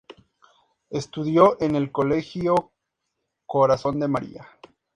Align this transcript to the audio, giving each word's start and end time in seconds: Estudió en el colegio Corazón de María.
Estudió 0.89 1.61
en 1.61 1.75
el 1.75 1.91
colegio 1.91 2.71
Corazón 3.45 3.99
de 3.99 4.07
María. 4.07 4.47